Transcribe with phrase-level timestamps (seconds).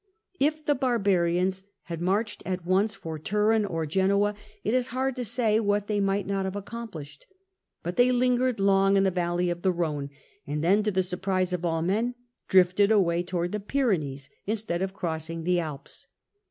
[0.39, 5.23] If the barbarians had marched at once for Turin or Genoa, it is hard to
[5.23, 7.21] say what they might not have accomplishei
[7.83, 10.09] But they lingered long in the valley of the Rhone,
[10.47, 12.15] and then, to the surprise of all men,
[12.47, 16.07] drifted away towards the Pyrenees instead of crossing the Alps.